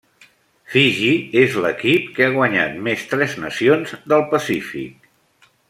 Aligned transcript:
Fiji 0.75 1.11
és 1.41 1.57
l'equip 1.65 2.09
que 2.15 2.25
ha 2.27 2.33
guanyat 2.37 2.81
més 2.89 3.05
Tres 3.13 3.37
Nacions 3.45 3.95
del 4.15 4.27
Pacífic. 4.35 5.09